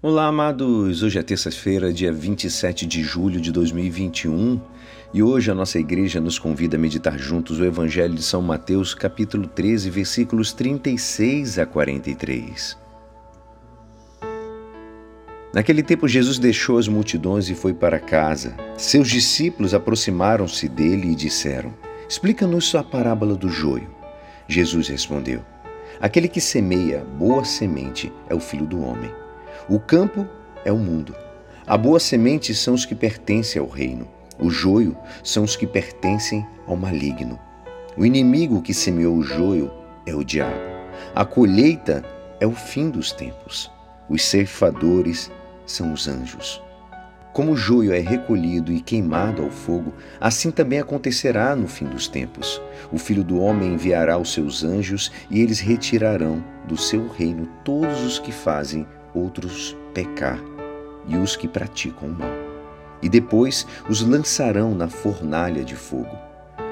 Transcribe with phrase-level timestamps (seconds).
[0.00, 1.02] Olá, amados!
[1.02, 4.60] Hoje é terça-feira, dia 27 de julho de 2021
[5.12, 8.94] e hoje a nossa igreja nos convida a meditar juntos o Evangelho de São Mateus,
[8.94, 12.78] capítulo 13, versículos 36 a 43.
[15.52, 18.56] Naquele tempo, Jesus deixou as multidões e foi para casa.
[18.76, 21.74] Seus discípulos aproximaram-se dele e disseram:
[22.08, 23.90] Explica-nos a parábola do joio.
[24.46, 25.44] Jesus respondeu:
[26.00, 29.10] Aquele que semeia boa semente é o filho do homem.
[29.66, 30.26] O campo
[30.64, 31.14] é o mundo.
[31.66, 34.08] A boa semente são os que pertencem ao reino.
[34.38, 37.38] O joio são os que pertencem ao maligno.
[37.96, 39.70] O inimigo que semeou o joio
[40.06, 40.60] é o diabo.
[41.14, 42.04] A colheita
[42.40, 43.70] é o fim dos tempos.
[44.08, 45.30] Os ceifadores
[45.66, 46.62] são os anjos.
[47.32, 52.08] Como o joio é recolhido e queimado ao fogo, assim também acontecerá no fim dos
[52.08, 52.60] tempos.
[52.90, 58.02] O Filho do Homem enviará os seus anjos e eles retirarão do seu reino todos
[58.02, 60.38] os que fazem outros pecar
[61.06, 62.30] e os que praticam o mal.
[63.02, 66.16] E depois os lançarão na fornalha de fogo.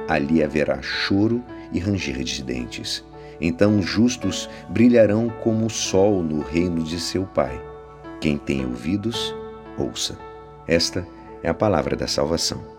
[0.08, 3.04] Ali haverá choro e ranger de dentes.
[3.40, 7.60] Então os justos brilharão como o sol no reino de seu Pai.
[8.20, 9.34] Quem tem ouvidos,
[9.78, 10.18] ouça.
[10.66, 11.06] Esta
[11.42, 12.76] é a palavra da salvação.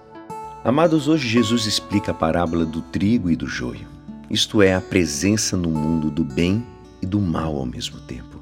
[0.63, 3.87] Amados, hoje Jesus explica a parábola do trigo e do joio,
[4.29, 6.65] isto é, a presença no mundo do bem
[7.01, 8.41] e do mal ao mesmo tempo.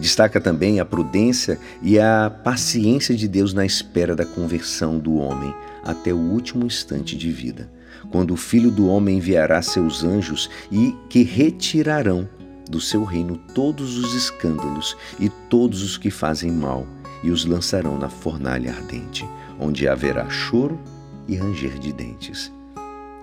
[0.00, 5.54] Destaca também a prudência e a paciência de Deus na espera da conversão do homem
[5.84, 7.70] até o último instante de vida,
[8.10, 12.26] quando o Filho do Homem enviará seus anjos e que retirarão
[12.68, 16.86] do seu reino todos os escândalos e todos os que fazem mal
[17.22, 20.80] e os lançarão na fornalha ardente, onde haverá choro
[21.28, 22.50] e ranger de dentes.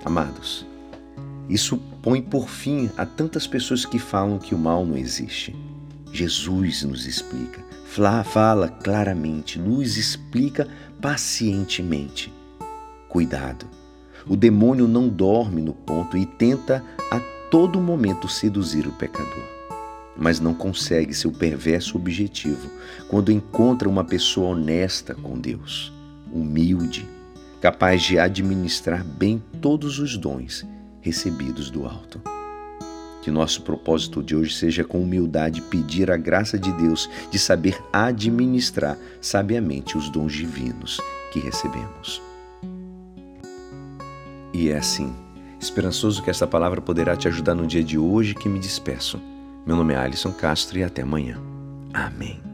[0.05, 0.65] Amados,
[1.49, 5.55] isso põe por fim a tantas pessoas que falam que o mal não existe.
[6.17, 7.63] Jesus nos explica,
[8.25, 10.67] fala claramente, nos explica
[10.99, 12.33] pacientemente.
[13.07, 13.67] Cuidado,
[14.27, 17.19] o demônio não dorme no ponto e tenta a
[17.51, 19.43] todo momento seduzir o pecador,
[20.17, 22.67] mas não consegue seu perverso objetivo
[23.07, 25.93] quando encontra uma pessoa honesta com Deus,
[26.33, 27.07] humilde,
[27.61, 30.65] capaz de administrar bem todos os dons
[30.99, 32.19] recebidos do alto.
[33.27, 37.77] Que nosso propósito de hoje seja com humildade pedir a graça de Deus de saber
[37.91, 41.01] administrar sabiamente os dons divinos
[41.33, 42.21] que recebemos.
[44.53, 45.13] E é assim,
[45.59, 49.19] esperançoso que esta palavra poderá te ajudar no dia de hoje que me despeço.
[49.65, 51.37] Meu nome é Alisson Castro e até amanhã.
[51.93, 52.46] Amém.